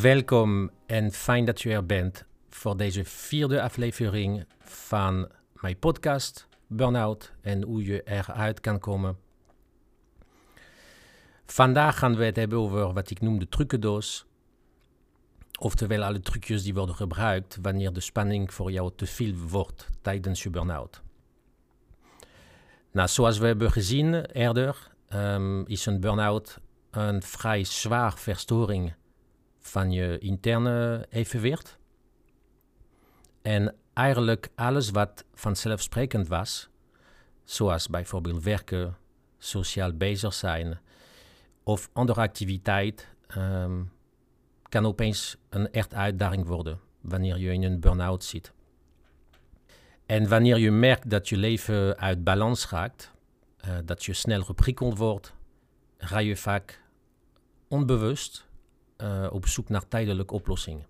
Welkom 0.00 0.70
en 0.86 1.12
fijn 1.12 1.44
dat 1.44 1.60
je 1.60 1.72
er 1.72 1.86
bent 1.86 2.24
voor 2.48 2.76
deze 2.76 3.04
vierde 3.04 3.62
aflevering 3.62 4.46
van 4.60 5.28
mijn 5.52 5.78
podcast 5.78 6.48
Burnout 6.66 7.32
en 7.40 7.62
hoe 7.62 7.84
je 7.84 8.02
eruit 8.02 8.60
kan 8.60 8.78
komen. 8.78 9.18
Vandaag 11.46 11.98
gaan 11.98 12.16
we 12.16 12.24
het 12.24 12.36
hebben 12.36 12.58
over 12.58 12.92
wat 12.92 13.10
ik 13.10 13.20
noem 13.20 13.38
de 13.38 13.48
trucendoos. 13.48 14.26
Oftewel 15.60 16.02
alle 16.02 16.20
trucjes 16.20 16.62
die 16.62 16.74
worden 16.74 16.94
gebruikt 16.94 17.58
wanneer 17.62 17.92
de 17.92 18.00
spanning 18.00 18.54
voor 18.54 18.70
jou 18.70 18.92
te 18.96 19.06
veel 19.06 19.34
wordt 19.34 19.88
tijdens 20.02 20.42
je 20.42 20.50
burn-out. 20.50 21.02
Nou, 22.92 23.08
zoals 23.08 23.38
we 23.38 23.46
hebben 23.46 23.72
gezien 23.72 24.24
eerder, 24.24 24.90
um, 25.14 25.66
is 25.66 25.86
een 25.86 26.00
burn-out 26.00 26.58
een 26.90 27.22
vrij 27.22 27.64
zwaar 27.64 28.18
verstoring 28.18 28.92
van 29.60 29.92
je 29.92 30.18
interne 30.18 31.06
evenwicht. 31.10 31.78
En 33.42 33.74
eigenlijk 33.92 34.48
alles 34.54 34.90
wat 34.90 35.24
vanzelfsprekend 35.34 36.28
was, 36.28 36.68
zoals 37.44 37.88
bijvoorbeeld 37.88 38.42
werken, 38.42 38.96
sociaal 39.38 39.92
bezig 39.92 40.34
zijn 40.34 40.78
of 41.62 41.90
andere 41.92 42.20
activiteit, 42.20 43.08
um, 43.36 43.92
kan 44.68 44.86
opeens 44.86 45.36
een 45.48 45.72
echt 45.72 45.94
uitdaging 45.94 46.46
worden 46.46 46.80
wanneer 47.00 47.38
je 47.38 47.52
in 47.52 47.62
een 47.62 47.80
burn-out 47.80 48.24
zit. 48.24 48.52
En 50.06 50.28
wanneer 50.28 50.58
je 50.58 50.70
merkt 50.70 51.10
dat 51.10 51.28
je 51.28 51.36
leven 51.36 51.98
uit 51.98 52.24
balans 52.24 52.70
raakt, 52.70 53.12
uh, 53.64 53.76
dat 53.84 54.04
je 54.04 54.12
snel 54.12 54.42
geprikkeld 54.42 54.98
wordt, 54.98 55.34
ga 55.98 56.18
je 56.18 56.36
vaak 56.36 56.82
onbewust 57.68 58.47
uh, 59.02 59.26
op 59.30 59.46
zoek 59.46 59.68
naar 59.68 59.88
tijdelijke 59.88 60.34
oplossingen. 60.34 60.86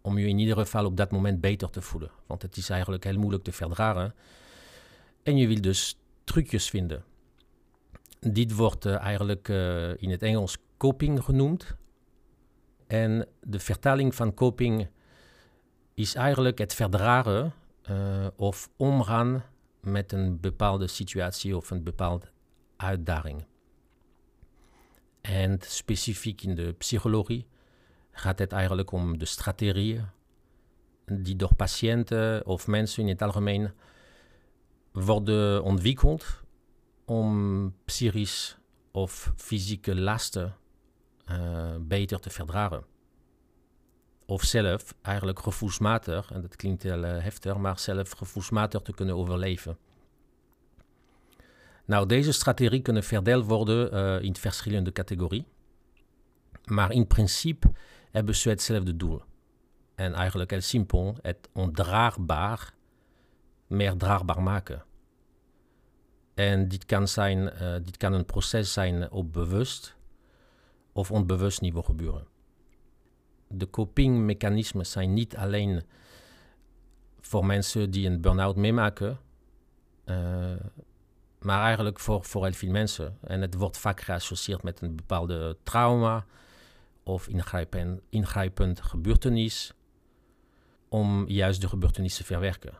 Om 0.00 0.18
je 0.18 0.26
in 0.26 0.38
ieder 0.38 0.56
geval 0.56 0.84
op 0.84 0.96
dat 0.96 1.10
moment 1.10 1.40
beter 1.40 1.70
te 1.70 1.82
voelen. 1.82 2.10
Want 2.26 2.42
het 2.42 2.56
is 2.56 2.70
eigenlijk 2.70 3.04
heel 3.04 3.18
moeilijk 3.18 3.44
te 3.44 3.52
verdragen. 3.52 4.14
En 5.22 5.36
je 5.36 5.46
wil 5.46 5.60
dus 5.60 5.98
trucjes 6.24 6.70
vinden. 6.70 7.04
Dit 8.20 8.54
wordt 8.54 8.86
uh, 8.86 8.98
eigenlijk 8.98 9.48
uh, 9.48 10.02
in 10.02 10.10
het 10.10 10.22
Engels 10.22 10.56
coping 10.76 11.24
genoemd. 11.24 11.74
En 12.86 13.26
de 13.40 13.58
vertaling 13.58 14.14
van 14.14 14.34
coping 14.34 14.88
is 15.94 16.14
eigenlijk 16.14 16.58
het 16.58 16.74
verdragen 16.74 17.52
of 18.36 18.70
omgaan 18.76 19.44
met 19.80 20.12
een 20.12 20.40
bepaalde 20.40 20.86
situatie 20.86 21.56
of 21.56 21.70
een 21.70 21.82
bepaalde 21.82 22.26
uitdaging. 22.76 23.44
En 25.20 25.58
specifiek 25.60 26.42
in 26.42 26.54
de 26.54 26.72
psychologie 26.72 27.46
gaat 28.10 28.38
het 28.38 28.52
eigenlijk 28.52 28.92
om 28.92 29.18
de 29.18 29.24
strategieën 29.24 30.04
die 31.04 31.36
door 31.36 31.54
patiënten 31.54 32.46
of 32.46 32.66
mensen 32.66 33.02
in 33.02 33.08
het 33.08 33.22
algemeen 33.22 33.70
worden 34.92 35.62
ontwikkeld 35.62 36.42
om 37.04 37.74
psychisch 37.84 38.58
of 38.90 39.32
fysieke 39.36 39.94
lasten 40.00 40.56
uh, 41.30 41.74
beter 41.80 42.20
te 42.20 42.30
verdragen. 42.30 42.84
Of 44.26 44.42
zelf 44.42 44.94
eigenlijk 45.02 45.38
gevoelsmatig, 45.38 46.30
en 46.30 46.40
dat 46.40 46.56
klinkt 46.56 46.82
heel 46.82 47.04
uh, 47.04 47.22
heftig, 47.22 47.56
maar 47.56 47.78
zelf 47.78 48.10
gevoelsmatig 48.10 48.82
te 48.82 48.94
kunnen 48.94 49.16
overleven. 49.16 49.78
Nou, 51.84 52.06
deze 52.06 52.32
strategieën 52.32 52.82
kunnen 52.82 53.04
verdeeld 53.04 53.46
worden 53.46 53.94
uh, 53.94 54.22
in 54.22 54.36
verschillende 54.36 54.92
categorieën. 54.92 55.46
Maar 56.64 56.92
in 56.92 57.06
principe 57.06 57.72
hebben 58.10 58.36
ze 58.36 58.48
hetzelfde 58.48 58.96
doel. 58.96 59.22
En 59.94 60.14
eigenlijk 60.14 60.50
heel 60.50 60.60
simpel, 60.60 61.16
het 61.22 61.48
ondraagbaar 61.52 62.74
meer 63.66 63.96
draagbaar 63.96 64.42
maken. 64.42 64.84
En 66.34 66.68
dit 66.68 66.84
kan, 66.86 67.08
zijn, 67.08 67.38
uh, 67.38 67.74
dit 67.82 67.96
kan 67.96 68.12
een 68.12 68.24
proces 68.24 68.72
zijn 68.72 69.10
op 69.10 69.32
bewust 69.32 69.96
of 70.92 71.10
onbewust 71.10 71.60
niveau 71.60 71.84
gebeuren. 71.84 72.26
De 73.48 73.70
copingmechanismen 73.70 74.86
zijn 74.86 75.12
niet 75.12 75.36
alleen 75.36 75.82
voor 77.20 77.46
mensen 77.46 77.90
die 77.90 78.08
een 78.08 78.20
burn-out 78.20 78.56
meemaken, 78.56 79.18
uh, 80.04 80.52
maar 81.42 81.62
eigenlijk 81.64 81.98
voor, 81.98 82.24
voor 82.24 82.44
heel 82.44 82.52
veel 82.52 82.70
mensen. 82.70 83.18
En 83.20 83.40
het 83.40 83.54
wordt 83.54 83.78
vaak 83.78 84.00
geassocieerd 84.00 84.62
met 84.62 84.80
een 84.80 84.96
bepaalde 84.96 85.56
trauma 85.62 86.24
of 87.02 87.28
ingrijpend, 87.28 88.00
ingrijpend 88.08 88.80
gebeurtenis 88.80 89.72
om 90.88 91.28
juist 91.28 91.60
de 91.60 91.68
gebeurtenis 91.68 92.16
te 92.16 92.24
verwerken. 92.24 92.72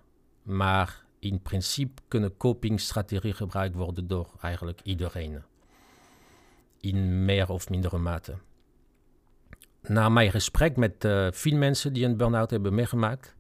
Maar 0.43 1.05
in 1.19 1.43
principe 1.43 2.03
kunnen 2.09 2.37
copingstrategieën 2.37 3.35
gebruikt 3.35 3.75
worden 3.75 4.07
door 4.07 4.31
eigenlijk 4.41 4.81
iedereen. 4.83 5.43
In 6.81 7.25
meer 7.25 7.49
of 7.49 7.69
mindere 7.69 7.99
mate. 7.99 8.35
Na 9.83 10.09
mijn 10.09 10.31
gesprek 10.31 10.77
met 10.77 11.05
uh, 11.05 11.29
veel 11.31 11.57
mensen 11.57 11.93
die 11.93 12.05
een 12.05 12.17
burn-out 12.17 12.51
hebben 12.51 12.75
meegemaakt, 12.75 13.35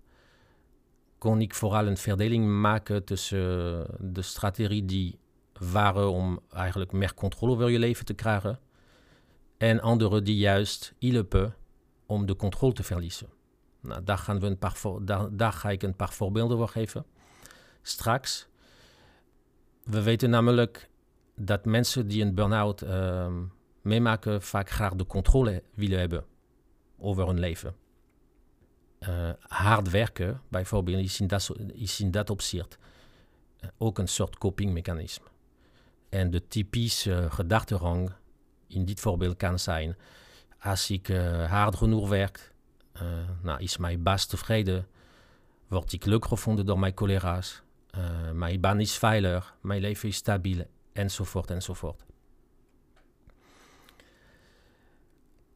kon 1.20 1.40
ik 1.40 1.54
vooral 1.54 1.86
een 1.86 1.96
verdeling 1.96 2.60
maken 2.60 3.04
tussen 3.04 3.86
eh, 3.88 3.94
de 3.98 4.22
strategie 4.22 4.84
die 4.84 5.18
waren 5.52 6.10
om 6.10 6.40
eigenlijk 6.52 6.92
meer 6.92 7.14
controle 7.14 7.52
over 7.52 7.68
je 7.68 7.78
leven 7.78 8.04
te 8.04 8.14
krijgen 8.14 8.58
en 9.58 9.80
andere 9.80 10.22
die 10.22 10.36
juist 10.36 10.94
hielpen 10.98 11.54
om 12.06 12.26
de 12.26 12.36
controle 12.36 12.72
te 12.72 12.82
verliezen. 12.82 13.28
Nou, 13.80 14.04
daar, 14.04 14.18
gaan 14.18 14.40
we 14.40 14.46
een 14.46 14.58
paar 14.58 14.80
daar, 15.02 15.36
daar 15.36 15.52
ga 15.52 15.70
ik 15.70 15.82
een 15.82 15.96
paar 15.96 16.12
voorbeelden 16.12 16.56
voor 16.56 16.68
geven. 16.68 17.04
Straks. 17.82 18.48
We 19.84 20.02
weten 20.02 20.30
namelijk 20.30 20.90
dat 21.36 21.64
mensen 21.64 22.08
die 22.08 22.22
een 22.22 22.34
burn-out 22.34 22.82
uh, 22.82 23.26
meemaken 23.82 24.42
vaak 24.42 24.70
graag 24.70 24.94
de 24.94 25.06
controle 25.06 25.62
willen 25.74 25.98
hebben 25.98 26.24
over 26.98 27.26
hun 27.26 27.38
leven. 27.38 27.74
Uh, 29.08 29.30
hard 29.40 29.90
werken, 29.90 30.40
bijvoorbeeld, 30.48 31.04
is 31.04 31.20
in 31.20 31.26
dat, 31.26 31.50
is 31.72 32.00
in 32.00 32.10
dat 32.10 32.30
opzicht 32.30 32.78
uh, 33.60 33.70
ook 33.78 33.98
een 33.98 34.08
soort 34.08 34.38
copingmechanisme. 34.38 35.26
En 36.08 36.30
de 36.30 36.46
typische 36.46 37.26
gedachtenrang 37.30 38.12
in 38.66 38.84
dit 38.84 39.00
voorbeeld 39.00 39.36
kan 39.36 39.58
zijn: 39.58 39.96
als 40.58 40.90
ik 40.90 41.08
uh, 41.08 41.50
hard 41.50 41.76
genoeg 41.76 42.08
werk, 42.08 42.52
nou, 43.42 43.60
is 43.62 43.76
mijn 43.76 44.02
baas 44.02 44.26
tevreden, 44.26 44.86
word 45.68 45.92
ik 45.92 46.04
leuk 46.04 46.24
gevonden 46.24 46.66
door 46.66 46.78
mijn 46.78 46.94
collega's, 46.94 47.62
mijn 48.32 48.60
baan 48.60 48.80
is 48.80 48.98
veilig, 48.98 49.56
mijn 49.60 49.80
leven 49.80 50.08
is 50.08 50.16
stabiel, 50.16 50.64
enzovoort, 50.92 51.50
enzovoort. 51.50 52.04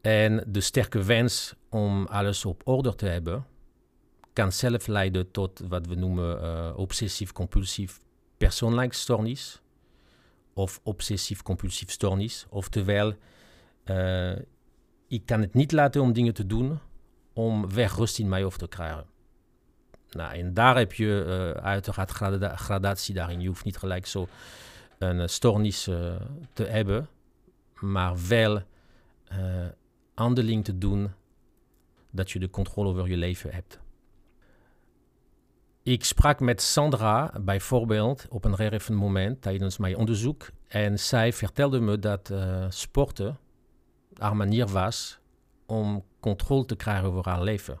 En 0.05 0.43
de 0.47 0.61
sterke 0.61 1.03
wens 1.03 1.53
om 1.69 2.05
alles 2.05 2.45
op 2.45 2.61
orde 2.67 2.95
te 2.95 3.05
hebben, 3.05 3.45
kan 4.33 4.51
zelf 4.51 4.87
leiden 4.87 5.31
tot 5.31 5.61
wat 5.67 5.87
we 5.87 5.95
noemen 5.95 6.43
uh, 6.43 6.77
obsessief-compulsief 6.77 7.99
persoonlijkheidsstoornis 8.37 9.61
of 10.53 10.79
obsessief-compulsief 10.83 11.91
stoornis. 11.91 12.45
Oftewel, 12.49 13.13
uh, 13.85 14.35
ik 15.07 15.25
kan 15.25 15.41
het 15.41 15.53
niet 15.53 15.71
laten 15.71 16.01
om 16.01 16.13
dingen 16.13 16.33
te 16.33 16.45
doen 16.45 16.79
om 17.33 17.73
weg 17.73 17.95
rust 17.95 18.19
in 18.19 18.29
mij 18.29 18.43
hoofd 18.43 18.59
te 18.59 18.67
krijgen. 18.67 19.05
Nou, 20.09 20.33
en 20.33 20.53
daar 20.53 20.77
heb 20.77 20.93
je 20.93 21.25
uh, 21.27 21.63
uiteraard 21.63 22.11
grada 22.11 22.55
gradatie 22.55 23.15
daarin. 23.15 23.41
Je 23.41 23.47
hoeft 23.47 23.65
niet 23.65 23.77
gelijk 23.77 24.05
zo 24.05 24.27
een 24.97 25.29
stoornis 25.29 25.83
te 26.53 26.63
hebben, 26.63 27.07
maar 27.79 28.27
wel 28.27 28.61
handeling 30.15 30.63
te 30.63 30.77
doen 30.77 31.11
dat 32.11 32.31
je 32.31 32.39
de 32.39 32.49
controle 32.49 32.89
over 32.89 33.09
je 33.09 33.17
leven 33.17 33.53
hebt. 33.53 33.79
Ik 35.83 36.03
sprak 36.03 36.39
met 36.39 36.61
Sandra 36.61 37.33
bijvoorbeeld 37.41 38.25
op 38.29 38.45
een 38.45 38.55
relevant 38.55 38.99
moment 38.99 39.41
tijdens 39.41 39.77
mijn 39.77 39.97
onderzoek. 39.97 40.49
En 40.67 40.99
zij 40.99 41.33
vertelde 41.33 41.79
me 41.79 41.99
dat 41.99 42.29
uh, 42.29 42.65
sporten 42.69 43.37
haar 44.17 44.35
manier 44.35 44.67
was 44.67 45.19
om 45.65 46.03
controle 46.19 46.65
te 46.65 46.75
krijgen 46.75 47.07
over 47.07 47.25
haar 47.25 47.43
leven. 47.43 47.79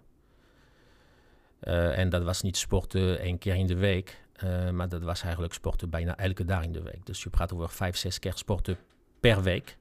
Uh, 1.61 1.97
en 1.97 2.09
dat 2.09 2.23
was 2.23 2.41
niet 2.41 2.57
sporten 2.57 3.19
één 3.19 3.37
keer 3.37 3.55
in 3.55 3.67
de 3.67 3.75
week, 3.75 4.23
uh, 4.43 4.69
maar 4.69 4.89
dat 4.89 5.03
was 5.03 5.21
eigenlijk 5.21 5.53
sporten 5.53 5.89
bijna 5.89 6.17
elke 6.17 6.45
dag 6.45 6.63
in 6.63 6.71
de 6.71 6.81
week. 6.81 7.05
Dus 7.05 7.23
je 7.23 7.29
praat 7.29 7.53
over 7.53 7.69
vijf, 7.69 7.97
zes 7.97 8.19
keer 8.19 8.37
sporten 8.37 8.77
per 9.19 9.41
week. 9.41 9.77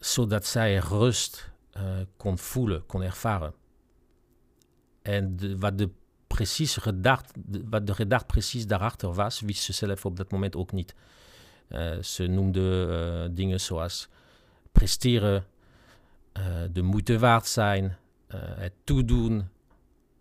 Zodat 0.00 0.46
zij 0.46 0.76
rust 0.76 1.50
kon 2.16 2.38
voelen, 2.38 2.86
kon 2.86 3.02
ervaren. 3.02 3.54
En 5.02 5.58
wat 5.58 5.78
de 5.78 5.90
precies 6.26 6.76
gedacht, 6.76 7.32
wat 7.64 7.86
de 7.86 7.94
gedacht 7.94 8.26
precies 8.26 8.66
daarachter 8.66 9.14
was, 9.14 9.40
wist 9.40 9.62
ze 9.62 9.72
zelf 9.72 10.04
op 10.04 10.16
dat 10.16 10.30
moment 10.30 10.56
ook 10.56 10.72
niet. 10.72 10.94
Uh, 11.68 11.98
ze 11.98 12.26
noemde 12.26 12.86
uh, 13.30 13.34
dingen 13.36 13.60
zoals 13.60 14.08
presteren 14.72 15.44
de 16.72 16.82
moeite 16.82 17.18
waard 17.18 17.46
zijn, 17.46 17.96
het 18.36 18.72
toedoen, 18.84 19.48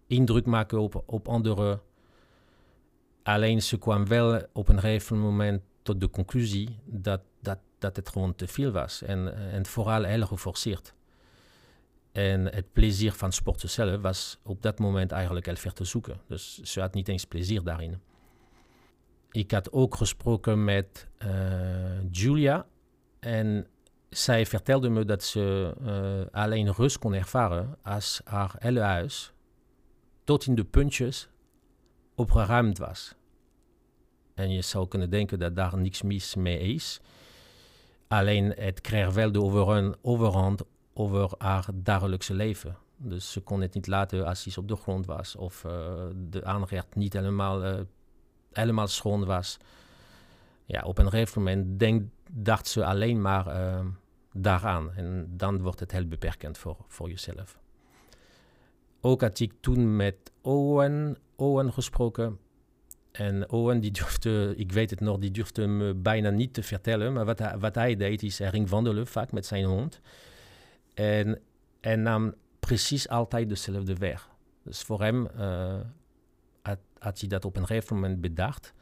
indruk 0.08 0.46
maken 0.46 0.80
op, 0.80 1.04
op 1.06 1.28
anderen. 1.28 1.82
Alleen 3.24 3.62
ze 3.62 3.78
kwam 3.78 4.08
wel 4.08 4.42
op 4.54 4.70
een 4.70 4.80
gegeven 4.80 5.20
moment 5.20 5.62
tot 5.82 6.00
de 6.00 6.10
conclusie 6.10 6.80
dat, 6.86 7.22
dat, 7.80 7.96
het 7.96 8.10
gewoon 8.10 8.36
te 8.36 8.48
veel 8.48 8.72
was. 8.72 9.02
En, 9.02 9.52
en 9.52 9.66
vooral 9.66 10.04
heel 10.04 10.26
geforceerd. 10.26 10.94
En 12.12 12.46
het 12.46 12.74
plezier 12.74 13.12
van 13.12 13.32
sporten 13.32 13.70
zelf 13.70 14.02
was 14.02 14.40
op 14.44 14.62
dat 14.62 14.80
moment 14.80 15.12
eigenlijk 15.12 15.46
heel 15.46 15.56
ver 15.56 15.74
te 15.74 15.84
zoeken. 15.84 16.22
Dus 16.28 16.60
ze 16.62 16.80
had 16.80 16.94
niet 16.94 17.08
eens 17.08 17.26
plezier 17.26 17.64
daarin. 17.64 18.02
Ik 19.32 19.52
had 19.52 19.72
ook 19.72 19.96
gesproken 19.96 20.64
met 20.64 21.08
uh, 21.24 22.12
Julia. 22.12 22.66
En 23.20 23.68
zij 24.10 24.46
vertelde 24.46 24.90
me 24.90 25.06
dat 25.06 25.24
ze 25.24 25.74
uh, 25.82 26.42
alleen 26.42 26.74
rust 26.74 27.00
kon 27.00 27.14
ervaren 27.14 27.78
als 27.82 28.22
haar 28.24 28.56
hele 28.58 28.80
huis 28.80 29.34
tot 30.24 30.46
in 30.46 30.56
de 30.56 30.66
puntjes 30.66 31.30
opgeruimd 32.16 32.78
was. 32.78 33.16
En 34.34 34.52
je 34.52 34.62
zou 34.62 34.88
kunnen 34.88 35.10
denken 35.10 35.40
dat 35.40 35.56
daar 35.56 35.78
niks 35.78 36.02
mis 36.02 36.36
mee 36.36 36.60
is. 36.60 37.00
Alleen 38.10 38.54
het 38.58 38.82
kreeg 38.82 39.14
wel 39.14 39.32
de 39.32 39.42
overhand 40.02 40.64
over 40.94 41.32
haar 41.38 41.66
dagelijkse 41.74 42.34
leven. 42.34 42.78
Dus 42.98 43.32
ze 43.32 43.42
kon 43.42 43.62
het 43.62 43.74
niet 43.74 43.88
laten 43.88 44.26
als 44.26 44.44
hij 44.44 44.54
op 44.58 44.68
de 44.68 44.76
grond 44.76 45.06
was 45.06 45.36
of 45.36 45.64
uh, 45.64 45.72
de 46.30 46.44
aanrecht 46.44 46.96
niet 46.96 47.14
helemaal, 47.14 47.66
uh, 47.66 47.80
helemaal 48.52 48.88
schoon 48.88 49.26
was. 49.26 49.58
Ja, 50.66 50.82
op 50.82 50.98
een 50.98 51.10
gegeven 51.10 51.44
moment 51.44 51.80
denk, 51.80 52.10
dacht 52.32 52.68
ze 52.68 52.86
alleen 52.86 53.22
maar 53.22 53.48
uh, 53.48 53.86
daaraan. 54.34 54.92
En 54.94 55.34
dan 55.38 55.62
wordt 55.62 55.80
het 55.80 55.92
heel 55.92 56.08
beperkend 56.08 56.58
voor, 56.58 56.78
voor 56.88 57.10
jezelf. 57.10 57.60
Ook 59.02 59.22
had 59.22 59.40
ik 59.40 59.54
toen 59.60 59.96
met 59.96 60.16
Owen, 60.42 61.18
Owen 61.36 61.74
gesproken. 61.74 62.40
En 63.12 63.50
Owen, 63.50 63.80
die 63.80 63.92
durfde, 63.92 64.54
ik 64.58 64.72
weet 64.72 64.90
het 64.90 65.00
nog, 65.00 65.18
die 65.18 65.32
durfde 65.32 65.68
me 65.68 65.94
bijna 65.94 66.30
niet 66.30 66.54
te 66.54 66.64
vertellen. 66.64 67.14
Maar 67.14 67.60
wat 67.60 67.76
hij, 67.76 67.96
deed, 67.96 68.24
is 68.24 68.40
hij 68.40 68.50
ging 68.50 68.70
wandelen 68.70 69.08
vaak 69.08 69.32
met 69.32 69.46
zijn 69.46 69.64
hond. 69.64 70.02
En 70.94 71.40
hij 71.82 71.96
nam 71.96 72.34
precies 72.60 73.10
altijd 73.10 73.50
dezelfde 73.50 73.96
weg. 73.96 74.30
Dus 74.64 74.82
voor 74.82 75.02
hem 75.02 75.28
uh, 75.38 75.80
had, 77.00 77.20
hij 77.20 77.30
dat 77.30 77.46
op 77.46 77.56
een 77.56 77.66
gegeven 77.66 77.96
moment 77.96 78.22
bedacht. 78.22 78.74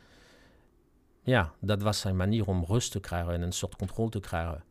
Ja, 1.24 1.54
dat 1.62 1.82
was 1.82 2.00
zijn 2.00 2.16
manier 2.16 2.48
om 2.48 2.66
rust 2.66 2.92
te 2.92 3.00
krijgen 3.00 3.34
en 3.34 3.42
een 3.42 3.52
soort 3.52 3.76
controle 3.76 4.10
te 4.10 4.20
krijgen. 4.20 4.64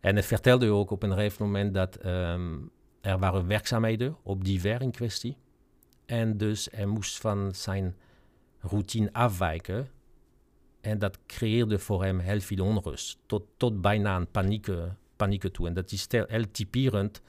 En 0.00 0.14
hij 0.14 0.22
vertelde 0.22 0.70
ook 0.70 0.90
op 0.90 1.02
een 1.02 1.12
gegeven 1.12 1.44
moment 1.44 1.74
dat 1.74 2.04
um, 2.04 2.70
er 3.00 3.18
waren 3.18 3.46
werkzaamheden 3.46 4.16
op 4.22 4.44
die 4.44 4.60
ver 4.60 4.82
in 4.82 4.90
kwestie. 4.90 5.36
En 6.06 6.36
dus 6.36 6.68
hij 6.72 6.86
moest 6.86 7.20
van 7.20 7.54
zijn 7.54 7.96
routine 8.68 9.12
afwijken. 9.12 9.88
En 10.80 10.98
dat 10.98 11.18
creëerde 11.26 11.78
voor 11.78 12.04
hem 12.04 12.18
heel 12.18 12.40
veel 12.40 12.64
onrust, 12.64 13.18
tot, 13.26 13.42
tot 13.56 13.80
bijna 13.80 14.16
een 14.16 14.30
paniek, 14.30 14.68
paniek 15.16 15.52
toe. 15.52 15.66
En 15.66 15.74
dat 15.74 15.92
is 15.92 16.06
heel 16.10 16.50
typerend 16.50 17.22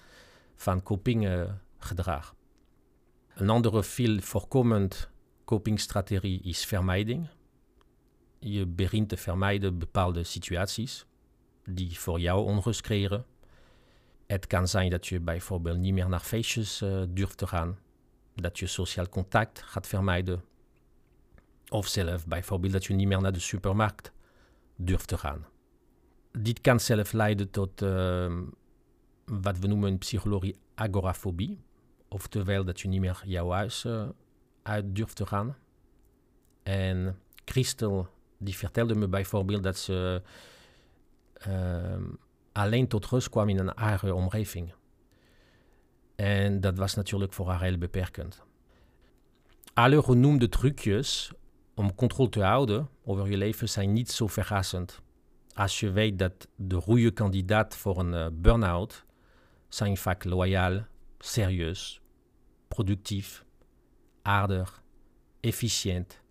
van 0.55 0.83
copinggedrag. 0.83 2.35
Een 3.35 3.49
andere 3.49 3.83
veel 3.83 4.19
voorkomend 4.19 5.09
copingstrategie 5.45 6.41
is 6.41 6.65
vermijding. 6.65 7.27
Je 8.39 8.65
begint 8.65 9.09
te 9.09 9.17
vermijden 9.17 9.79
bepaalde 9.79 10.23
situaties 10.23 11.05
die 11.63 11.99
voor 11.99 12.19
jou 12.19 12.45
onrust 12.45 12.81
creëren. 12.81 13.25
Het 14.27 14.47
kan 14.47 14.67
zijn 14.67 14.89
dat 14.89 15.07
je 15.07 15.19
bijvoorbeeld 15.19 15.77
niet 15.77 15.93
meer 15.93 16.09
naar 16.09 16.19
feestjes 16.19 16.81
uh, 16.81 17.03
durft 17.09 17.37
te 17.37 17.47
gaan, 17.47 17.79
dat 18.35 18.59
je 18.59 18.67
sociaal 18.67 19.09
contact 19.09 19.61
gaat 19.61 19.87
vermijden, 19.87 20.43
of 21.69 21.87
zelf 21.87 22.27
bijvoorbeeld 22.27 22.73
dat 22.73 22.85
je 22.85 22.93
niet 22.93 23.07
meer 23.07 23.21
naar 23.21 23.33
de 23.33 23.39
supermarkt 23.39 24.11
durft 24.75 25.07
te 25.07 25.17
gaan. 25.17 25.45
Dit 26.31 26.61
kan 26.61 26.79
zelf 26.79 27.11
leiden 27.11 27.49
tot 27.49 27.81
uh, 27.81 28.37
wat 29.25 29.59
we 29.59 29.67
noemen 29.67 29.89
in 29.89 29.97
psychologie 29.97 30.55
agorafobie, 30.75 31.59
oftewel 32.07 32.63
dat 32.63 32.79
je 32.79 32.87
niet 32.87 32.99
meer 32.99 33.21
jouw 33.25 33.49
huis 33.49 33.83
uh, 33.83 34.07
uit 34.63 34.95
durft 34.95 35.15
te 35.15 35.25
gaan. 35.25 35.55
En 36.63 37.19
Christel 37.45 38.07
die 38.37 38.57
vertelde 38.57 38.95
me 38.95 39.07
bijvoorbeeld 39.07 39.63
dat 39.63 39.77
ze 39.77 40.21
uh, 41.47 42.03
alleen 42.51 42.87
tot 42.87 43.05
rust 43.05 43.29
kwam 43.29 43.49
in 43.49 43.59
een 43.59 43.73
eigen 43.73 44.15
omgeving. 44.15 44.73
En 46.15 46.61
dat 46.61 46.77
was 46.77 46.95
natuurlijk 46.95 47.33
voor 47.33 47.49
haar 47.49 47.61
heel 47.61 47.77
beperkend. 47.77 48.43
Alle 49.73 50.03
genoemde 50.03 50.49
trucjes 50.49 51.31
om 51.75 51.95
controle 51.95 52.29
te 52.29 52.43
houden 52.43 52.89
over 53.03 53.29
je 53.29 53.37
leven 53.37 53.69
zijn 53.69 53.93
niet 53.93 54.11
zo 54.11 54.27
verrassend. 54.27 55.01
Als 55.53 55.79
je 55.79 55.91
weet 55.91 56.19
dat 56.19 56.47
de 56.55 56.81
goede 56.81 57.11
kandidaat 57.11 57.75
voor 57.75 57.99
een 57.99 58.13
uh, 58.13 58.27
burn-out 58.33 59.05
zijn 59.67 59.97
vaak 59.97 60.23
loyaal, 60.23 60.85
serieus, 61.19 62.01
productief, 62.67 63.45
aardig, 64.21 64.83
efficiënt, 65.39 66.21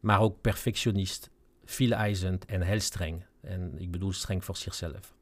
maar 0.00 0.20
ook 0.20 0.40
perfectionist, 0.40 1.30
veel 1.64 1.90
eisend 1.90 2.44
en 2.44 2.62
heel 2.62 2.80
streng. 2.80 3.24
En 3.40 3.78
ik 3.78 3.90
bedoel 3.90 4.12
streng 4.12 4.44
voor 4.44 4.56
zichzelf. 4.56 5.14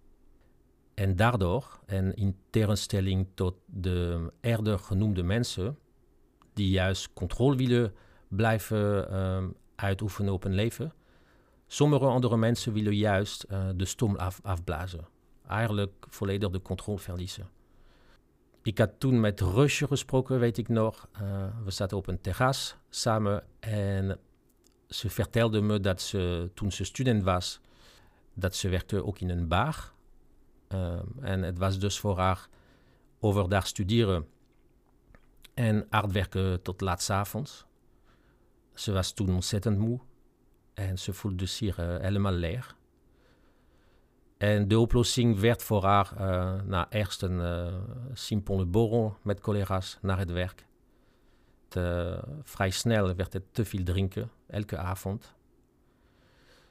En 0.94 1.16
daardoor, 1.16 1.80
en 1.86 2.14
in 2.14 2.36
tegenstelling 2.50 3.26
tot 3.34 3.54
de 3.66 4.32
eerder 4.40 4.78
genoemde 4.78 5.22
mensen, 5.22 5.78
die 6.52 6.68
juist 6.70 7.12
controle 7.12 7.56
willen 7.56 7.94
blijven 8.36 9.12
uh, 9.12 9.44
uitoefenen 9.74 10.32
op 10.32 10.42
hun 10.42 10.54
leven, 10.54 10.92
sommige 11.66 12.04
andere 12.04 12.36
mensen 12.36 12.72
willen 12.72 12.96
juist 12.96 13.46
uh, 13.50 13.68
de 13.74 13.84
stom 13.84 14.16
af, 14.16 14.40
afblazen. 14.42 15.06
Eigenlijk 15.48 16.06
volledig 16.08 16.50
de 16.50 16.62
controle 16.62 16.98
verliezen. 16.98 17.48
Ik 18.62 18.78
had 18.78 18.90
toen 18.98 19.20
met 19.20 19.40
Rusje 19.40 19.86
gesproken, 19.86 20.38
weet 20.38 20.58
ik 20.58 20.68
nog. 20.68 21.08
Uh, 21.22 21.46
we 21.64 21.70
zaten 21.70 21.96
op 21.96 22.06
een 22.06 22.20
terras 22.20 22.76
samen 22.88 23.44
en 23.60 24.18
ze 24.88 25.10
vertelde 25.10 25.60
me 25.60 25.80
dat 25.80 26.00
ze, 26.00 26.50
toen 26.54 26.72
ze 26.72 26.84
student 26.84 27.22
was, 27.22 27.60
dat 28.34 28.54
ze 28.54 28.68
werkte 28.68 29.04
ook 29.04 29.18
in 29.18 29.30
een 29.30 29.48
bar. 29.48 29.92
Um, 30.68 31.14
en 31.20 31.42
het 31.42 31.58
was 31.58 31.78
dus 31.78 31.98
voor 31.98 32.18
haar 32.18 32.48
overdag 33.20 33.66
studeren 33.66 34.26
en 35.54 35.86
hard 35.90 36.12
werken 36.12 36.62
tot 36.62 36.80
laat 36.80 37.10
avonds. 37.10 37.66
Ze 38.74 38.92
was 38.92 39.12
toen 39.12 39.34
ontzettend 39.34 39.78
moe 39.78 40.00
en 40.74 40.98
ze 40.98 41.12
voelde 41.12 41.46
zich 41.46 41.78
uh, 41.78 41.96
helemaal 41.98 42.32
leeg. 42.32 42.76
En 44.36 44.68
de 44.68 44.78
oplossing 44.78 45.40
werd 45.40 45.62
voor 45.62 45.84
haar 45.84 46.12
uh, 46.68 46.82
eerst 46.90 47.22
een 47.22 47.38
uh, 47.38 47.74
simpele 48.12 48.64
borrel 48.64 49.16
met 49.22 49.40
collega's 49.40 49.98
naar 50.02 50.18
het 50.18 50.30
werk. 50.30 50.66
Te, 51.68 52.18
vrij 52.42 52.70
snel 52.70 53.14
werd 53.14 53.32
het 53.32 53.44
te 53.50 53.64
veel 53.64 53.82
drinken, 53.82 54.30
elke 54.46 54.76
avond. 54.76 55.34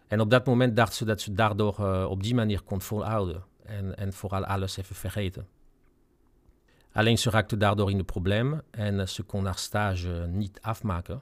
En 0.08 0.20
op 0.20 0.30
dat 0.30 0.46
moment 0.46 0.76
dacht 0.76 0.94
ze 0.94 1.06
dat 1.06 1.22
ze 1.22 1.34
daardoor 1.34 2.06
op 2.08 2.24
die 2.24 2.36
manier 2.36 2.62
kon 2.62 2.82
volhouden 2.82 3.44
en, 3.64 3.98
en 3.98 4.14
vooral 4.14 4.46
alles 4.46 4.78
even 4.78 4.96
vergeten. 4.96 5.48
Alleen 6.94 7.18
ze 7.18 7.30
raakte 7.30 7.58
daardoor 7.58 7.92
in 7.92 7.98
de 7.98 8.04
problemen 8.04 8.64
en 8.72 9.00
eh, 9.00 9.06
ze 9.06 9.24
kon 9.24 9.46
haar 9.46 9.58
stage 9.58 10.28
niet 10.28 10.62
afmaken. 10.62 11.22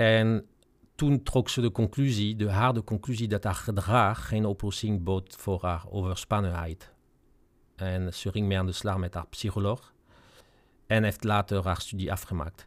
En 0.00 0.46
toen 0.94 1.22
trok 1.22 1.48
ze 1.48 1.60
de 1.60 1.72
conclusie, 1.72 2.36
de 2.36 2.50
harde 2.50 2.84
conclusie, 2.84 3.28
dat 3.28 3.44
haar 3.44 3.54
gedrag 3.54 4.28
geen 4.28 4.44
oplossing 4.44 5.02
bood 5.02 5.36
voor 5.36 5.62
haar 5.62 5.84
overspannenheid. 5.90 6.92
En 7.76 8.14
ze 8.14 8.30
ging 8.30 8.46
mee 8.46 8.58
aan 8.58 8.66
de 8.66 8.72
slag 8.72 8.96
met 8.98 9.14
haar 9.14 9.26
psycholoog 9.26 9.92
en 10.86 11.02
heeft 11.02 11.24
later 11.24 11.64
haar 11.64 11.80
studie 11.80 12.12
afgemaakt. 12.12 12.66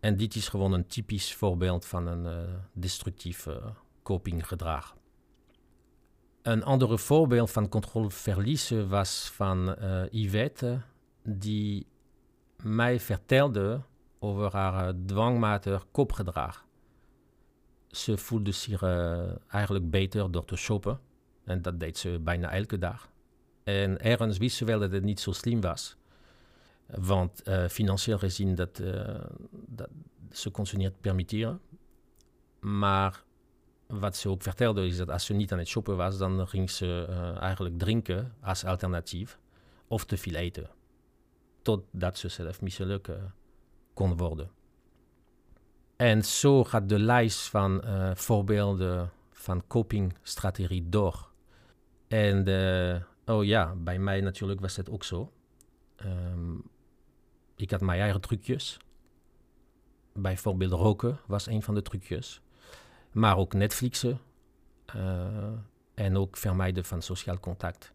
En 0.00 0.16
dit 0.16 0.34
is 0.34 0.48
gewoon 0.48 0.72
een 0.72 0.86
typisch 0.86 1.34
voorbeeld 1.34 1.86
van 1.86 2.06
een 2.06 2.24
uh, 2.24 2.54
destructief 2.72 3.46
uh, 3.46 3.54
copinggedrag. 4.02 4.96
Een 6.42 6.64
ander 6.64 6.98
voorbeeld 6.98 7.50
van 7.50 7.68
controleverliezen 7.68 8.88
was 8.88 9.30
van 9.34 9.76
uh, 9.82 10.02
Yvette, 10.10 10.80
die 11.22 11.86
mij 12.62 13.00
vertelde 13.00 13.80
over 14.24 14.52
haar 14.52 14.88
uh, 14.88 14.94
dwangmatig 15.06 15.86
kopgedrag. 15.90 16.64
Ze 17.88 18.16
voelde 18.16 18.52
zich 18.52 18.82
uh, 18.82 19.30
eigenlijk 19.48 19.90
beter 19.90 20.30
door 20.30 20.44
te 20.44 20.56
shoppen. 20.56 21.00
En 21.44 21.62
dat 21.62 21.80
deed 21.80 21.98
ze 21.98 22.20
bijna 22.22 22.50
elke 22.50 22.78
dag. 22.78 23.10
En 23.64 24.00
ergens 24.00 24.38
wist 24.38 24.56
ze 24.56 24.64
wel 24.64 24.78
dat 24.78 24.92
het 24.92 25.02
niet 25.02 25.20
zo 25.20 25.32
slim 25.32 25.60
was. 25.60 25.96
Want 26.86 27.42
financieel 27.68 28.18
gezien, 28.18 28.54
dat, 28.54 28.82
dat, 29.50 29.88
ze 30.30 30.50
kon 30.50 30.66
ze 30.66 30.76
niet 30.76 31.00
permitteren. 31.00 31.60
Maar 32.60 33.22
wat 33.86 34.16
ze 34.16 34.28
ook 34.28 34.42
vertelde 34.42 34.86
is 34.86 34.96
dat 34.96 35.10
als 35.10 35.24
ze 35.24 35.32
niet 35.32 35.52
aan 35.52 35.58
het 35.58 35.68
shoppen 35.68 35.96
was, 35.96 36.18
dan 36.18 36.48
ging 36.48 36.70
ze 36.70 37.06
eigenlijk 37.40 37.78
drinken 37.78 38.34
als 38.40 38.64
alternatief. 38.64 39.38
of 39.88 40.04
te 40.04 40.16
veel 40.16 40.34
eten. 40.34 40.70
Totdat 41.62 42.18
ze 42.18 42.28
zelf 42.28 42.60
uh, 42.62 43.14
kon 43.94 44.16
worden. 44.16 44.50
En 45.96 46.24
zo 46.24 46.64
gaat 46.64 46.88
de 46.88 46.98
lijst 46.98 47.48
van 47.48 47.82
uh, 47.84 48.14
voorbeelden 48.14 49.10
van 49.30 49.66
copingstrategie 49.66 50.88
door. 50.88 51.30
En 52.08 52.48
uh, 52.48 53.36
oh 53.36 53.44
ja, 53.44 53.74
bij 53.74 53.98
mij 53.98 54.20
natuurlijk 54.20 54.60
was 54.60 54.76
het 54.76 54.90
ook 54.90 55.04
zo. 55.04 55.32
Um, 56.04 56.62
ik 57.56 57.70
had 57.70 57.80
mijn 57.80 58.00
eigen 58.00 58.20
trucjes. 58.20 58.78
Bijvoorbeeld 60.12 60.72
roken 60.72 61.18
was 61.26 61.46
een 61.46 61.62
van 61.62 61.74
de 61.74 61.82
trucjes. 61.82 62.40
Maar 63.12 63.36
ook 63.36 63.52
Netflixen. 63.52 64.20
Uh, 64.96 65.52
en 65.94 66.16
ook 66.16 66.36
vermijden 66.36 66.84
van 66.84 67.02
sociaal 67.02 67.40
contact. 67.40 67.92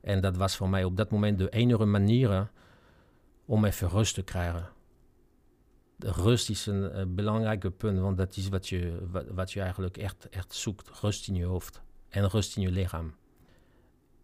En 0.00 0.20
dat 0.20 0.36
was 0.36 0.56
voor 0.56 0.68
mij 0.68 0.84
op 0.84 0.96
dat 0.96 1.10
moment 1.10 1.38
de 1.38 1.48
enige 1.48 1.84
manier 1.84 2.50
om 3.44 3.64
even 3.64 3.88
rust 3.88 4.14
te 4.14 4.22
krijgen. 4.22 4.68
Rust 6.04 6.50
is 6.50 6.66
een 6.66 6.96
uh, 6.96 7.02
belangrijk 7.08 7.76
punt, 7.76 7.98
want 7.98 8.16
dat 8.16 8.36
is 8.36 8.48
wat 8.48 8.68
je, 8.68 9.08
wat, 9.28 9.52
je 9.52 9.60
eigenlijk 9.60 9.96
echt, 9.96 10.28
echt 10.28 10.54
zoekt. 10.54 10.90
Rust 11.00 11.28
in 11.28 11.34
je 11.34 11.44
hoofd 11.44 11.82
en 12.08 12.28
rust 12.28 12.56
in 12.56 12.62
je 12.62 12.70
lichaam. 12.70 13.14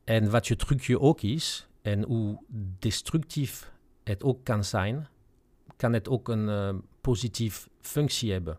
En 0.04 0.30
wat 0.30 0.46
je 0.46 0.56
trucje 0.56 1.00
ook 1.00 1.20
is, 1.20 1.68
en 1.82 2.02
hoe 2.02 2.38
destructief 2.78 3.72
het 4.04 4.24
ook 4.24 4.44
kan 4.44 4.64
zijn, 4.64 5.08
kan 5.76 5.92
het 5.92 6.08
ook 6.08 6.28
een 6.28 6.48
uh, 6.48 6.74
positief 7.00 7.68
functie 7.80 8.32
hebben. 8.32 8.58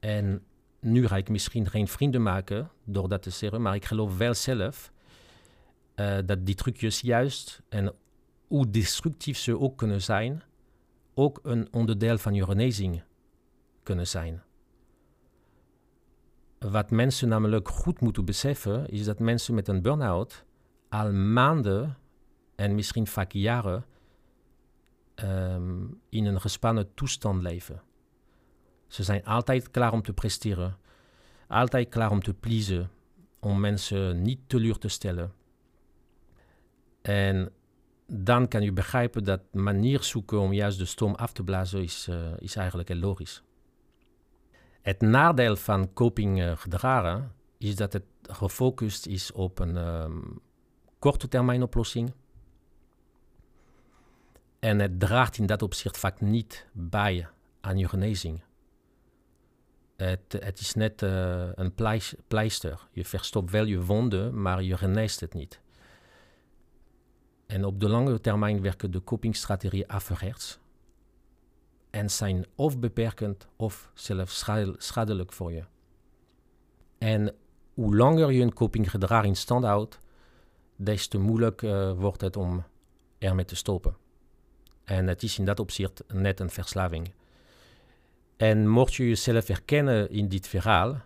En 0.00 0.42
nu 0.80 1.06
ga 1.06 1.16
ik 1.16 1.28
misschien 1.28 1.70
geen 1.70 1.88
vrienden 1.88 2.22
maken 2.22 2.70
door 2.84 3.08
dat 3.08 3.22
te 3.22 3.30
zeggen, 3.30 3.62
maar 3.62 3.74
ik 3.74 3.84
geloof 3.84 4.16
wel 4.16 4.34
zelf 4.34 4.92
uh, 5.96 6.18
dat 6.26 6.46
die 6.46 6.54
trucjes 6.54 7.00
juist 7.00 7.62
en 7.68 7.94
hoe 8.46 8.70
destructief 8.70 9.38
ze 9.38 9.58
ook 9.58 9.76
kunnen 9.76 10.02
zijn, 10.02 10.42
ook 11.20 11.40
een 11.42 11.68
onderdeel 11.72 12.18
van 12.18 12.34
je 12.34 12.44
genezing 12.44 13.02
kunnen 13.82 14.06
zijn. 14.06 14.42
Wat 16.58 16.90
mensen 16.90 17.28
namelijk 17.28 17.68
goed 17.68 18.00
moeten 18.00 18.24
beseffen, 18.24 18.88
is 18.88 19.04
dat 19.04 19.18
mensen 19.18 19.54
met 19.54 19.68
een 19.68 19.82
burn-out 19.82 20.44
al 20.88 21.12
maanden 21.12 21.96
en 22.54 22.74
misschien 22.74 23.06
vaak 23.06 23.32
jaren 23.32 23.84
um, 25.14 26.00
in 26.08 26.24
een 26.24 26.40
gespannen 26.40 26.94
toestand 26.94 27.42
leven. 27.42 27.82
Ze 28.86 29.02
zijn 29.02 29.24
altijd 29.24 29.70
klaar 29.70 29.92
om 29.92 30.02
te 30.02 30.12
presteren, 30.12 30.76
altijd 31.48 31.88
klaar 31.88 32.10
om 32.10 32.22
te 32.22 32.34
pleasen, 32.34 32.90
om 33.40 33.60
mensen 33.60 34.22
niet 34.22 34.40
teleur 34.46 34.78
te 34.78 34.88
stellen. 34.88 35.32
En 37.02 37.52
dan 38.12 38.48
kan 38.48 38.62
je 38.62 38.72
begrijpen 38.72 39.24
dat 39.24 39.40
manier 39.52 40.02
zoeken 40.02 40.38
om 40.40 40.52
juist 40.52 40.78
de 40.78 40.84
stoom 40.84 41.14
af 41.14 41.32
te 41.32 41.44
blazen 41.44 41.82
is, 41.82 42.06
uh, 42.10 42.16
is 42.38 42.56
eigenlijk 42.56 42.88
heel 42.88 42.98
logisch. 42.98 43.42
Het 44.82 45.00
nadeel 45.00 45.56
van 45.56 45.92
coping 45.92 46.58
gedragen 46.60 47.32
is 47.58 47.76
dat 47.76 47.92
het 47.92 48.04
gefocust 48.22 49.06
is 49.06 49.32
op 49.32 49.58
een 49.58 49.76
um, 49.76 50.40
korte 50.98 51.28
termijn 51.28 51.62
oplossing. 51.62 52.12
En 54.58 54.78
het 54.78 55.00
draagt 55.00 55.38
in 55.38 55.46
dat 55.46 55.62
opzicht 55.62 55.98
vaak 55.98 56.20
niet 56.20 56.66
bij 56.72 57.28
aan 57.60 57.78
je 57.78 57.88
genezing. 57.88 58.42
Het, 59.96 60.36
het 60.38 60.60
is 60.60 60.74
net 60.74 61.02
uh, 61.02 61.48
een 61.54 61.74
pleister. 62.28 62.88
Je 62.92 63.04
verstopt 63.04 63.50
wel 63.50 63.64
je 63.64 63.84
wonden, 63.84 64.42
maar 64.42 64.62
je 64.62 64.76
geneest 64.76 65.20
het 65.20 65.34
niet. 65.34 65.60
En 67.50 67.64
op 67.64 67.80
de 67.80 67.88
lange 67.88 68.20
termijn 68.20 68.62
werken 68.62 68.90
de 68.90 69.04
copingstrategieën 69.04 69.90
averechts. 69.90 70.58
En 71.90 72.10
zijn 72.10 72.46
of 72.54 72.78
beperkend 72.78 73.48
of 73.56 73.90
zelfs 73.94 74.44
schadelijk 74.76 75.32
voor 75.32 75.52
je. 75.52 75.64
En 76.98 77.34
hoe 77.74 77.96
langer 77.96 78.32
je 78.32 78.42
een 78.42 78.54
copinggedrag 78.54 79.24
in 79.24 79.36
stand 79.36 79.64
houdt, 79.64 80.00
des 80.76 81.06
te 81.06 81.18
moeilijker 81.18 81.90
uh, 81.90 81.98
wordt 81.98 82.20
het 82.20 82.36
om 82.36 82.64
ermee 83.18 83.44
te 83.44 83.56
stoppen. 83.56 83.96
En 84.84 85.06
het 85.06 85.22
is 85.22 85.38
in 85.38 85.44
dat 85.44 85.60
opzicht 85.60 86.02
net 86.12 86.40
een 86.40 86.50
verslaving. 86.50 87.12
En 88.36 88.68
mocht 88.68 88.94
je 88.94 89.08
jezelf 89.08 89.46
herkennen 89.46 90.10
in 90.10 90.28
dit 90.28 90.46
verhaal, 90.46 91.00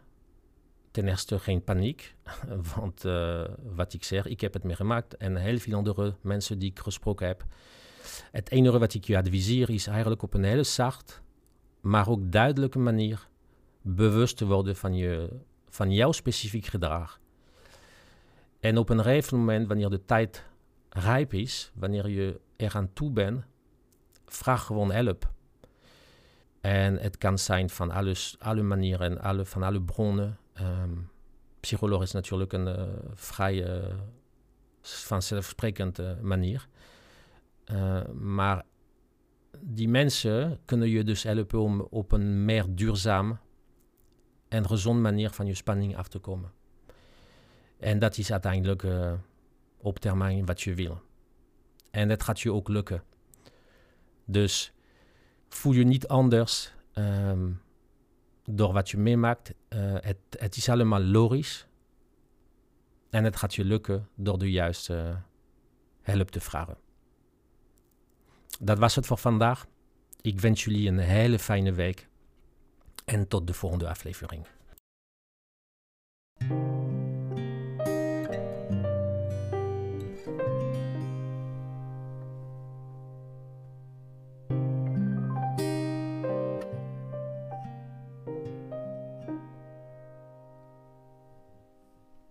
ten 0.95 1.09
eerste 1.09 1.39
geen 1.39 1.65
paniek, 1.65 2.15
want 2.77 3.05
uh, 3.05 3.45
wat 3.75 3.93
ik 3.93 4.05
zeg, 4.05 4.27
ik 4.27 4.41
heb 4.41 4.53
het 4.53 4.63
meegemaakt 4.63 5.17
en 5.17 5.37
heel 5.37 5.59
veel 5.59 5.75
andere 5.75 6.15
mensen 6.21 6.59
die 6.59 6.71
ik 6.71 6.79
gesproken 6.79 7.27
heb. 7.27 7.45
Het 8.31 8.51
enige 8.51 8.79
wat 8.79 8.95
ik 8.95 9.05
je 9.05 9.17
adviseer 9.17 9.71
is 9.71 9.87
eigenlijk 9.87 10.23
op 10.23 10.35
een 10.35 10.45
hele 10.45 10.63
zacht, 10.63 11.23
maar 11.81 12.09
ook 12.09 12.33
duidelijke 12.33 12.79
manier 12.79 13.29
bewust 13.83 14.37
te 14.37 14.47
worden 14.47 14.77
van, 14.77 14.95
je, 14.95 15.29
van 15.69 15.93
jouw 15.93 16.13
specifiek 16.13 16.67
gedrag. 16.67 17.21
En 18.61 18.79
op 18.79 18.89
een 18.89 19.03
gegeven 19.03 19.39
moment, 19.39 19.69
wanneer 19.69 19.91
de 19.91 20.05
tijd 20.05 20.47
rijp 20.89 21.33
is, 21.33 21.71
wanneer 21.75 22.09
je 22.09 22.41
er 22.57 22.77
aan 22.77 22.93
toe 22.93 23.11
bent, 23.11 23.45
vraag 24.27 24.65
gewoon 24.65 24.93
hulp. 24.93 25.33
En 26.61 26.97
het 26.99 27.19
kan 27.19 27.39
zijn 27.39 27.71
van 27.71 27.91
alles, 27.91 28.37
alle 28.39 28.63
manieren, 28.63 29.21
alle, 29.21 29.45
van 29.45 29.63
alle 29.63 29.83
bronnen. 29.83 30.39
Um, 30.61 31.11
psycholoog 31.61 32.03
is 32.03 32.13
natuurlijk 32.13 32.53
een 32.53 32.67
uh, 32.67 32.83
vrij 33.13 33.79
uh, 33.79 33.95
vanzelfsprekende 34.83 36.17
uh, 36.19 36.25
manier. 36.25 36.69
Uh, 37.73 38.09
maar 38.09 38.65
die 39.61 39.89
mensen 39.89 40.59
kunnen 40.65 40.89
je 40.89 41.05
dus 41.05 41.23
helpen 41.23 41.61
om 41.61 41.81
op 41.81 42.13
een 42.13 42.45
meer 42.45 42.65
duurzaam 42.69 43.39
en 44.49 44.67
gezond 44.67 45.01
manier 45.01 45.31
van 45.31 45.47
je 45.47 45.55
spanning 45.55 45.97
af 45.97 46.09
te 46.09 46.19
komen. 46.19 46.53
En 47.79 47.99
dat 47.99 48.19
is 48.19 48.33
uiteindelijk 48.33 48.87
op 49.77 49.99
termijn 49.99 50.47
wat 50.47 50.61
je 50.61 50.75
wil. 50.75 51.03
En 51.91 52.09
dat 52.09 52.23
gaat 52.23 52.41
je 52.41 52.53
ook 52.53 52.69
lukken. 52.69 53.03
Dus 54.25 54.73
voel 55.49 55.73
je 55.73 55.85
niet 55.85 56.09
anders 56.09 56.73
um, 56.95 57.61
door 58.45 58.73
wat 58.73 58.91
je 58.91 58.97
meemaakt. 58.97 59.51
Uh, 59.69 59.95
het, 60.01 60.17
het, 60.39 60.57
is 60.57 60.69
allemaal 60.69 61.03
logisch. 61.03 61.67
En 63.11 63.25
het 63.25 63.37
gaat 63.37 63.55
je 63.55 63.65
lukken 63.65 64.09
door 64.15 64.39
de 64.39 64.51
juiste 64.51 65.17
hulp 66.03 66.31
te 66.31 66.41
vragen. 66.41 66.77
Dat 68.61 68.79
was 68.79 68.95
het 68.95 69.07
voor 69.07 69.19
vandaag. 69.19 69.67
Ik 70.21 70.41
wens 70.41 70.65
jullie 70.65 70.89
een 70.89 70.99
hele 70.99 71.39
fijne 71.39 71.73
week. 71.73 72.09
En 73.05 73.29
tot 73.29 73.47
de 73.47 73.55
volgende 73.55 73.89
aflevering. 73.89 74.47